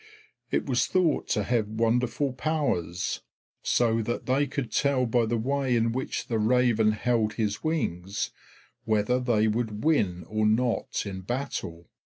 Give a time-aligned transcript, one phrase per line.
[0.49, 3.21] It was thought to have wonderful powers,
[3.61, 8.31] so that they could tell by the way in which the raven held his wings
[8.83, 11.87] whether they would win or not in battle.